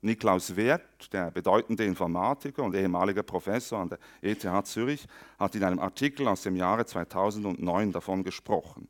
Niklaus 0.03 0.57
Werth, 0.57 1.13
der 1.13 1.31
bedeutende 1.31 1.85
Informatiker 1.85 2.63
und 2.63 2.75
ehemaliger 2.75 3.23
Professor 3.23 3.81
an 3.81 3.91
der 3.91 3.99
ETH 4.23 4.67
Zürich, 4.67 5.07
hat 5.39 5.55
in 5.55 5.65
einem 5.65 5.79
Artikel 5.79 6.27
aus 6.27 6.43
dem 6.43 6.57
Jahre 6.57 6.87
2009 6.87 7.93
davon 7.93 8.25
gesprochen. 8.25 8.89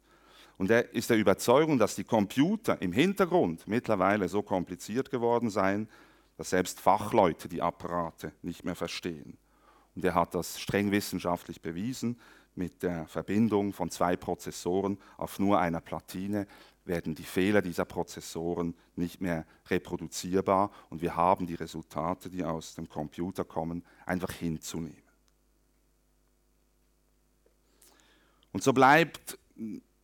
Und 0.57 0.71
er 0.71 0.95
ist 0.95 1.11
der 1.11 1.17
Überzeugung, 1.17 1.79
dass 1.79 1.95
die 1.95 2.05
Computer 2.05 2.81
im 2.83 2.93
Hintergrund 2.93 3.67
mittlerweile 3.67 4.29
so 4.29 4.43
kompliziert 4.43 5.11
geworden 5.11 5.51
seien, 5.51 5.89
dass 6.37 6.51
selbst 6.51 6.81
Fachleute 6.81 7.49
die 7.49 7.63
Apparate 7.63 8.33
nicht 8.43 8.65
mehr 8.65 8.77
verstehen. 8.77 9.39
Und 9.95 10.05
er 10.05 10.15
hat 10.15 10.35
das 10.35 10.61
streng 10.61 10.91
wissenschaftlich 10.91 11.61
bewiesen 11.61 12.21
mit 12.55 12.83
der 12.83 13.07
Verbindung 13.07 13.73
von 13.73 13.91
zwei 13.91 14.17
Prozessoren 14.17 14.99
auf 15.17 15.39
nur 15.39 15.59
einer 15.59 15.81
Platine, 15.81 16.47
werden 16.91 17.15
die 17.15 17.23
Fehler 17.23 17.63
dieser 17.63 17.85
Prozessoren 17.85 18.75
nicht 18.97 19.21
mehr 19.21 19.47
reproduzierbar 19.69 20.73
und 20.91 21.01
wir 21.01 21.15
haben 21.15 21.47
die 21.47 21.55
Resultate, 21.55 22.29
die 22.29 22.43
aus 22.43 22.75
dem 22.75 22.89
Computer 22.89 23.45
kommen, 23.45 23.85
einfach 24.05 24.33
hinzunehmen. 24.33 25.03
Und 28.53 28.65
so 28.65 28.73
bleibt 28.73 29.39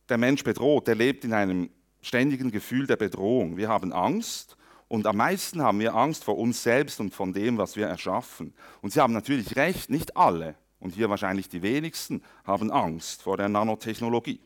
der 0.07 0.17
Mensch 0.17 0.45
bedroht, 0.45 0.87
er 0.87 0.95
lebt 0.95 1.25
in 1.25 1.33
einem 1.33 1.69
ständigen 2.01 2.51
Gefühl 2.51 2.87
der 2.87 2.95
Bedrohung. 2.95 3.57
Wir 3.57 3.67
haben 3.67 3.91
Angst 3.91 4.55
und 4.87 5.05
am 5.07 5.17
meisten 5.17 5.61
haben 5.61 5.81
wir 5.81 5.93
Angst 5.93 6.23
vor 6.23 6.37
uns 6.37 6.63
selbst 6.63 7.01
und 7.01 7.13
von 7.13 7.33
dem, 7.33 7.57
was 7.57 7.75
wir 7.75 7.87
erschaffen. 7.87 8.53
Und 8.81 8.93
Sie 8.93 9.01
haben 9.01 9.11
natürlich 9.11 9.57
recht, 9.57 9.89
nicht 9.89 10.15
alle, 10.15 10.55
und 10.79 10.93
hier 10.93 11.09
wahrscheinlich 11.09 11.49
die 11.49 11.63
wenigsten, 11.63 12.23
haben 12.45 12.71
Angst 12.71 13.23
vor 13.23 13.35
der 13.35 13.49
Nanotechnologie. 13.49 14.39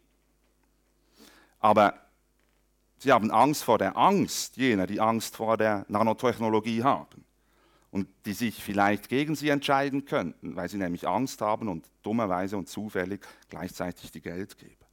Aber 1.60 2.01
Sie 3.02 3.12
haben 3.12 3.32
Angst 3.32 3.64
vor 3.64 3.80
der 3.80 3.98
Angst 3.98 4.58
jener, 4.58 4.86
die 4.86 5.00
Angst 5.00 5.36
vor 5.36 5.58
der 5.58 5.88
Nanotechnologie 5.88 6.84
haben 6.84 7.26
und 7.90 8.08
die 8.28 8.34
sich 8.34 8.64
vielleicht 8.64 9.10
gegen 9.10 9.34
sie 9.34 9.50
entscheiden 9.50 10.06
könnten, 10.06 10.56
weil 10.56 10.70
sie 10.70 10.78
nämlich 10.78 11.08
Angst 11.08 11.42
haben 11.42 11.68
und 11.68 11.90
dummerweise 12.04 12.58
und 12.58 12.70
zufällig 12.70 13.26
gleichzeitig 13.50 14.12
die 14.12 14.22
Geldgeber. 14.22 14.86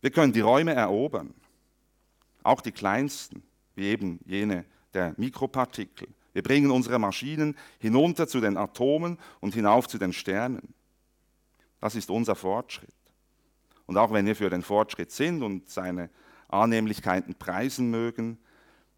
Wir 0.00 0.10
können 0.10 0.32
die 0.32 0.40
Räume 0.40 0.74
erobern, 0.74 1.32
auch 2.42 2.60
die 2.60 2.72
kleinsten, 2.72 3.44
wie 3.76 3.84
eben 3.84 4.18
jene 4.26 4.64
der 4.94 5.14
Mikropartikel. 5.16 6.08
Wir 6.32 6.42
bringen 6.42 6.72
unsere 6.72 6.98
Maschinen 6.98 7.56
hinunter 7.78 8.26
zu 8.26 8.40
den 8.40 8.56
Atomen 8.56 9.16
und 9.38 9.54
hinauf 9.54 9.86
zu 9.86 9.98
den 9.98 10.12
Sternen. 10.12 10.74
Das 11.80 11.94
ist 11.94 12.10
unser 12.10 12.34
Fortschritt. 12.34 12.90
Und 13.86 13.96
auch 13.96 14.12
wenn 14.12 14.26
wir 14.26 14.36
für 14.36 14.50
den 14.50 14.62
Fortschritt 14.62 15.10
sind 15.10 15.42
und 15.42 15.68
seine 15.68 16.10
Annehmlichkeiten 16.48 17.34
preisen 17.34 17.90
mögen, 17.90 18.38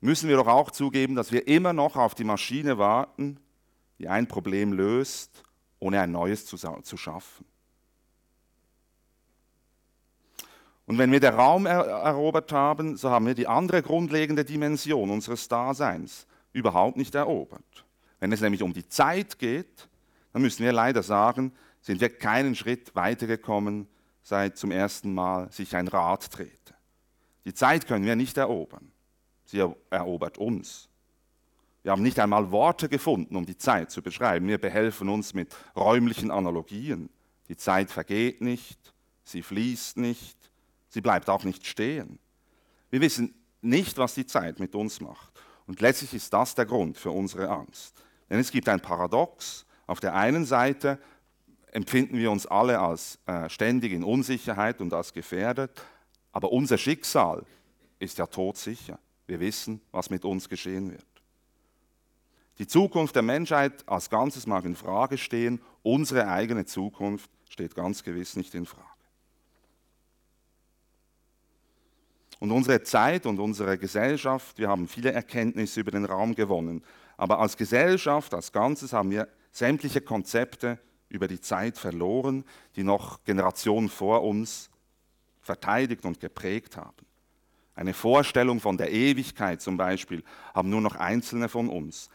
müssen 0.00 0.28
wir 0.28 0.36
doch 0.36 0.46
auch 0.46 0.70
zugeben, 0.70 1.14
dass 1.14 1.32
wir 1.32 1.46
immer 1.48 1.72
noch 1.72 1.96
auf 1.96 2.14
die 2.14 2.24
Maschine 2.24 2.78
warten, 2.78 3.38
die 3.98 4.08
ein 4.08 4.26
Problem 4.26 4.72
löst, 4.72 5.42
ohne 5.78 6.00
ein 6.00 6.12
neues 6.12 6.46
zu, 6.46 6.56
zu 6.56 6.96
schaffen. 6.96 7.46
Und 10.86 10.98
wenn 10.98 11.10
wir 11.10 11.20
den 11.20 11.34
Raum 11.34 11.64
er 11.64 11.86
erobert 11.86 12.52
haben, 12.52 12.96
so 12.96 13.10
haben 13.10 13.26
wir 13.26 13.34
die 13.34 13.46
andere 13.46 13.82
grundlegende 13.82 14.44
Dimension 14.44 15.10
unseres 15.10 15.48
Daseins 15.48 16.26
überhaupt 16.52 16.96
nicht 16.96 17.14
erobert. 17.14 17.84
Wenn 18.20 18.32
es 18.32 18.42
nämlich 18.42 18.62
um 18.62 18.72
die 18.72 18.86
Zeit 18.86 19.38
geht, 19.38 19.88
dann 20.32 20.42
müssen 20.42 20.64
wir 20.64 20.72
leider 20.72 21.02
sagen, 21.02 21.52
sind 21.80 22.00
wir 22.00 22.10
keinen 22.10 22.54
Schritt 22.54 22.94
weitergekommen 22.94 23.88
seit 24.24 24.56
zum 24.56 24.72
ersten 24.72 25.14
Mal 25.14 25.52
sich 25.52 25.76
ein 25.76 25.86
Rad 25.86 26.36
drehte. 26.36 26.74
Die 27.44 27.54
Zeit 27.54 27.86
können 27.86 28.04
wir 28.04 28.16
nicht 28.16 28.36
erobern. 28.36 28.90
Sie 29.44 29.62
erobert 29.90 30.38
uns. 30.38 30.88
Wir 31.82 31.92
haben 31.92 32.02
nicht 32.02 32.18
einmal 32.18 32.50
Worte 32.50 32.88
gefunden, 32.88 33.36
um 33.36 33.44
die 33.44 33.58
Zeit 33.58 33.90
zu 33.90 34.00
beschreiben. 34.00 34.48
Wir 34.48 34.58
behelfen 34.58 35.10
uns 35.10 35.34
mit 35.34 35.54
räumlichen 35.76 36.30
Analogien. 36.30 37.10
Die 37.48 37.58
Zeit 37.58 37.90
vergeht 37.90 38.40
nicht, 38.40 38.94
sie 39.22 39.42
fließt 39.42 39.98
nicht, 39.98 40.50
sie 40.88 41.02
bleibt 41.02 41.28
auch 41.28 41.44
nicht 41.44 41.66
stehen. 41.66 42.18
Wir 42.88 43.02
wissen 43.02 43.34
nicht, 43.60 43.98
was 43.98 44.14
die 44.14 44.26
Zeit 44.26 44.60
mit 44.60 44.74
uns 44.74 45.00
macht. 45.00 45.30
Und 45.66 45.82
letztlich 45.82 46.14
ist 46.14 46.32
das 46.32 46.54
der 46.54 46.64
Grund 46.64 46.96
für 46.96 47.10
unsere 47.10 47.50
Angst. 47.50 48.02
Denn 48.30 48.38
es 48.38 48.50
gibt 48.50 48.68
ein 48.70 48.80
Paradox. 48.80 49.66
Auf 49.86 50.00
der 50.00 50.14
einen 50.14 50.46
Seite 50.46 50.98
empfinden 51.74 52.16
wir 52.16 52.30
uns 52.30 52.46
alle 52.46 52.78
als 52.78 53.18
äh, 53.26 53.50
ständig 53.50 53.92
in 53.92 54.04
Unsicherheit 54.04 54.80
und 54.80 54.94
als 54.94 55.12
gefährdet, 55.12 55.82
aber 56.32 56.52
unser 56.52 56.78
Schicksal 56.78 57.44
ist 57.98 58.16
ja 58.18 58.26
todsicher. 58.26 58.98
Wir 59.26 59.40
wissen, 59.40 59.80
was 59.90 60.08
mit 60.08 60.24
uns 60.24 60.48
geschehen 60.48 60.90
wird. 60.90 61.04
Die 62.58 62.66
Zukunft 62.68 63.16
der 63.16 63.22
Menschheit 63.22 63.86
als 63.88 64.08
Ganzes 64.08 64.46
mag 64.46 64.64
in 64.64 64.76
Frage 64.76 65.18
stehen, 65.18 65.60
unsere 65.82 66.28
eigene 66.28 66.64
Zukunft 66.64 67.28
steht 67.48 67.74
ganz 67.74 68.04
gewiss 68.04 68.36
nicht 68.36 68.54
in 68.54 68.66
Frage. 68.66 68.88
Und 72.38 72.52
unsere 72.52 72.82
Zeit 72.82 73.26
und 73.26 73.40
unsere 73.40 73.78
Gesellschaft, 73.78 74.58
wir 74.58 74.68
haben 74.68 74.86
viele 74.86 75.12
Erkenntnisse 75.12 75.80
über 75.80 75.90
den 75.90 76.04
Raum 76.04 76.36
gewonnen, 76.36 76.84
aber 77.16 77.40
als 77.40 77.56
Gesellschaft, 77.56 78.32
als 78.32 78.52
Ganzes 78.52 78.92
haben 78.92 79.10
wir 79.10 79.28
sämtliche 79.50 80.00
Konzepte 80.00 80.78
über 81.08 81.28
die 81.28 81.40
Zeit 81.40 81.78
verloren, 81.78 82.44
die 82.76 82.82
noch 82.82 83.22
Generationen 83.24 83.88
vor 83.88 84.22
uns 84.22 84.70
verteidigt 85.40 86.04
und 86.04 86.20
geprägt 86.20 86.76
haben. 86.76 87.06
Eine 87.74 87.92
Vorstellung 87.92 88.60
von 88.60 88.76
der 88.76 88.92
Ewigkeit 88.92 89.60
zum 89.60 89.76
Beispiel 89.76 90.22
haben 90.54 90.70
nur 90.70 90.80
noch 90.80 90.96
Einzelne 90.96 91.48
von 91.48 91.68
uns. 91.68 92.08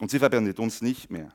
Und 0.00 0.10
sie 0.10 0.18
verbindet 0.18 0.58
uns 0.58 0.82
nicht 0.82 1.10
mehr. 1.10 1.32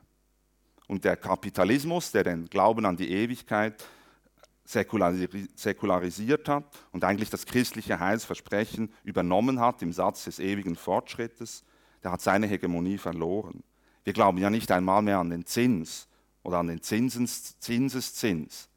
Und 0.88 1.04
der 1.04 1.16
Kapitalismus, 1.16 2.12
der 2.12 2.24
den 2.24 2.46
Glauben 2.48 2.84
an 2.84 2.96
die 2.96 3.10
Ewigkeit 3.10 3.84
säkularisiert 4.64 6.48
hat 6.48 6.64
und 6.92 7.04
eigentlich 7.04 7.30
das 7.30 7.46
christliche 7.46 8.00
Heilsversprechen 8.00 8.92
übernommen 9.04 9.60
hat 9.60 9.82
im 9.82 9.92
Satz 9.92 10.24
des 10.24 10.38
ewigen 10.38 10.76
Fortschrittes, 10.76 11.64
der 12.02 12.12
hat 12.12 12.20
seine 12.20 12.46
Hegemonie 12.46 12.98
verloren. 12.98 13.62
Wir 14.04 14.12
glauben 14.12 14.38
ja 14.38 14.50
nicht 14.50 14.70
einmal 14.70 15.02
mehr 15.02 15.18
an 15.18 15.30
den 15.30 15.46
Zins 15.46 16.08
oder 16.46 16.58
an 16.58 16.68
den 16.68 16.80
Zinsens, 16.80 17.58
Zinseszins. 17.58 18.68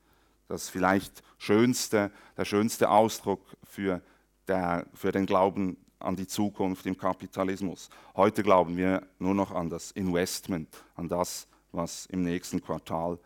Das 0.48 0.70
vielleicht 0.70 1.22
schönste, 1.38 2.12
der 2.36 2.46
schönste 2.46 2.90
Ausdruck 2.90 3.46
für, 3.64 4.02
der, 4.48 4.88
für 4.96 5.12
den 5.12 5.28
Glauben 5.28 5.78
an 6.00 6.16
die 6.16 6.26
Zukunft 6.26 6.88
im 6.88 6.98
Kapitalismus. 6.98 7.92
Heute 8.16 8.42
glauben 8.42 8.76
wir 8.76 9.06
nur 9.20 9.36
noch 9.36 9.52
an 9.52 9.70
das 9.70 9.92
Investment, 9.92 10.84
an 10.96 11.08
das, 11.10 11.48
was 11.72 12.08
im 12.08 12.24
nächsten 12.24 12.60
Quartal 12.60 13.20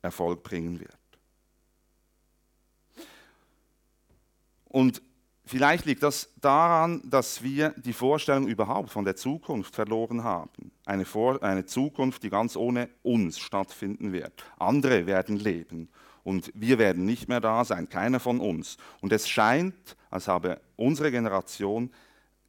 Erfolg 0.00 0.42
bringen 0.42 0.80
wird. 0.80 0.98
Und 4.64 5.02
vielleicht 5.44 5.84
liegt 5.84 6.02
das 6.02 6.30
daran, 6.40 7.02
dass 7.04 7.42
wir 7.42 7.70
die 7.70 7.92
Vorstellung 7.92 8.46
überhaupt 8.46 8.90
von 8.90 9.04
der 9.04 9.16
Zukunft 9.16 9.74
verloren 9.74 10.24
haben. 10.24 10.72
Eine, 10.84 11.04
Vor 11.04 11.42
eine 11.42 11.66
Zukunft, 11.66 12.22
die 12.22 12.30
ganz 12.30 12.56
ohne 12.56 12.88
uns 13.02 13.38
stattfinden 13.38 14.12
wird. 14.12 14.44
Andere 14.58 15.06
werden 15.06 15.36
leben 15.36 15.88
und 16.24 16.52
wir 16.54 16.78
werden 16.78 17.04
nicht 17.04 17.28
mehr 17.28 17.40
da 17.40 17.64
sein, 17.64 17.88
keiner 17.88 18.20
von 18.20 18.40
uns. 18.40 18.76
Und 19.00 19.12
es 19.12 19.28
scheint, 19.28 19.96
als 20.10 20.28
habe 20.28 20.60
unsere 20.76 21.10
Generation 21.10 21.90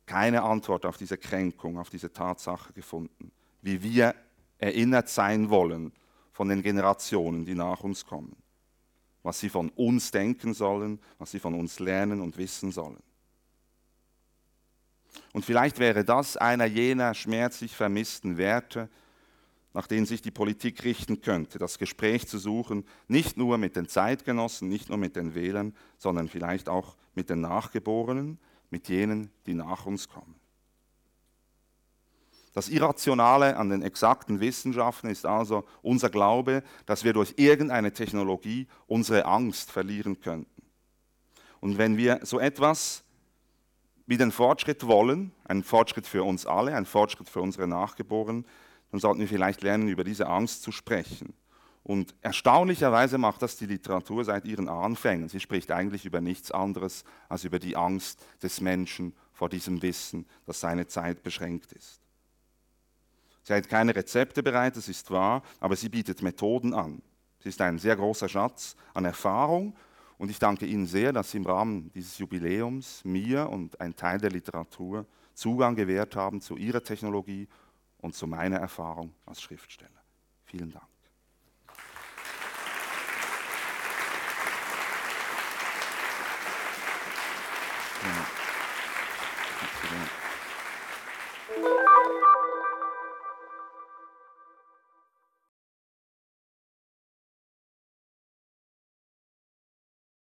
keine 0.06 0.44
Antwort 0.44 0.86
auf 0.86 0.98
diese 0.98 1.18
Kränkung, 1.18 1.80
auf 1.80 1.90
diese 1.90 2.12
Tatsache 2.12 2.74
gefunden, 2.74 3.32
wie 3.62 3.82
wir 3.82 4.16
erinnert 4.58 5.10
sein 5.10 5.50
wollen 5.50 5.92
von 6.32 6.50
den 6.50 6.62
Generationen, 6.62 7.46
die 7.46 7.56
nach 7.56 7.84
uns 7.84 8.06
kommen 8.06 8.43
was 9.24 9.40
sie 9.40 9.50
von 9.50 9.70
uns 9.70 10.12
denken 10.12 10.54
sollen, 10.54 11.00
was 11.18 11.32
sie 11.32 11.40
von 11.40 11.54
uns 11.54 11.80
lernen 11.80 12.22
und 12.22 12.38
wissen 12.38 12.72
sollen. 12.72 13.02
Und 15.32 15.46
vielleicht 15.46 15.80
wäre 15.80 16.04
das 16.04 16.38
einer 16.38 16.66
jener 16.66 17.14
schmerzlich 17.14 17.76
vermissten 17.76 18.38
Werte, 18.38 18.90
nach 19.74 19.88
denen 19.88 20.06
sich 20.06 20.22
die 20.22 20.32
Politik 20.32 20.84
richten 20.84 21.22
könnte, 21.22 21.58
das 21.58 21.80
Gespräch 21.80 22.28
zu 22.28 22.38
suchen, 22.38 22.86
nicht 23.08 23.38
nur 23.38 23.58
mit 23.58 23.76
den 23.76 23.88
Zeitgenossen, 23.88 24.70
nicht 24.70 24.90
nur 24.90 25.00
mit 25.00 25.16
den 25.16 25.34
Wählern, 25.34 25.76
sondern 25.98 26.28
vielleicht 26.28 26.70
auch 26.70 26.96
mit 27.16 27.30
den 27.30 27.42
Nachgeborenen, 27.42 28.38
mit 28.70 28.88
jenen, 28.88 29.32
die 29.48 29.56
nach 29.56 29.86
uns 29.86 30.08
kommen. 30.08 30.36
Das 32.54 32.70
Irrationale 32.70 33.58
an 33.58 33.70
den 33.70 33.82
exakten 33.82 34.40
Wissenschaften 34.40 35.10
ist 35.10 35.26
also 35.26 35.66
unser 35.82 36.10
Glaube, 36.10 36.64
dass 36.86 37.04
wir 37.04 37.14
durch 37.14 37.34
irgendeine 37.38 37.92
Technologie 37.92 38.68
unsere 38.86 39.26
Angst 39.26 39.72
verlieren 39.72 40.22
könnten. 40.22 40.62
Und 41.60 41.78
wenn 41.78 41.98
wir 41.98 42.20
so 42.24 42.40
etwas 42.40 43.04
wie 44.06 44.18
den 44.18 44.32
Fortschritt 44.32 44.86
wollen, 44.86 45.32
einen 45.46 45.64
Fortschritt 45.64 46.06
für 46.06 46.24
uns 46.24 46.46
alle, 46.46 46.76
einen 46.76 46.86
Fortschritt 46.86 47.30
für 47.30 47.42
unsere 47.42 47.68
Nachgeborenen, 47.68 48.46
dann 48.92 49.00
sollten 49.00 49.22
wir 49.22 49.28
vielleicht 49.28 49.64
lernen, 49.64 49.88
über 49.88 50.04
diese 50.04 50.28
Angst 50.28 50.62
zu 50.62 50.72
sprechen. 50.72 51.34
Und 51.82 52.14
erstaunlicherweise 52.22 53.18
macht 53.18 53.42
das 53.42 53.58
die 53.58 53.66
Literatur 53.66 54.24
seit 54.24 54.46
ihren 54.46 54.70
Anfängen. 54.70 55.28
Sie 55.28 55.40
spricht 55.40 55.72
eigentlich 55.72 56.06
über 56.06 56.22
nichts 56.22 56.52
anderes 56.52 57.04
als 57.28 57.44
über 57.44 57.60
die 57.60 57.76
Angst 57.76 58.24
des 58.42 58.62
Menschen 58.62 59.14
vor 59.32 59.50
diesem 59.50 59.82
Wissen, 59.82 60.28
dass 60.46 60.60
seine 60.60 60.88
Zeit 60.88 61.24
beschränkt 61.24 61.74
ist. 61.74 62.03
Sie 63.44 63.54
hat 63.54 63.68
keine 63.68 63.96
Rezepte 63.96 64.42
bereit, 64.42 64.78
das 64.78 64.88
ist 64.88 65.12
wahr, 65.12 65.44
aber 65.60 65.76
sie 65.76 65.90
bietet 65.90 66.22
Methoden 66.22 66.74
an. 66.74 67.02
Sie 67.40 67.50
ist 67.50 67.60
ein 67.60 67.78
sehr 67.78 67.96
großer 67.96 68.30
Schatz 68.30 68.76
an 68.94 69.04
Erfahrung 69.04 69.76
und 70.18 70.30
ich 70.30 70.40
danke 70.40 70.66
Ihnen 70.66 70.86
sehr, 70.86 71.12
dass 71.12 71.32
Sie 71.32 71.38
im 71.38 71.46
Rahmen 71.46 71.92
dieses 71.94 72.18
Jubiläums 72.18 73.04
mir 73.04 73.50
und 73.50 73.80
ein 73.82 73.96
Teil 73.96 74.20
der 74.20 74.32
Literatur 74.32 75.06
Zugang 75.34 75.76
gewährt 75.76 76.16
haben 76.16 76.40
zu 76.40 76.56
Ihrer 76.56 76.82
Technologie 76.82 77.50
und 77.98 78.16
zu 78.16 78.28
meiner 78.28 78.58
Erfahrung 78.58 79.14
als 79.26 79.42
Schriftsteller. 79.42 79.90
Vielen 80.46 80.72
Dank. 80.72 80.88
Ja. 88.04 88.43